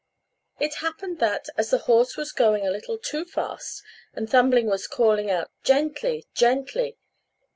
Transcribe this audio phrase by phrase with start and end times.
[0.59, 3.83] It happened that, as the horse was going a little too fast,
[4.15, 6.97] and Thumbling was calling out "Gently, gently!"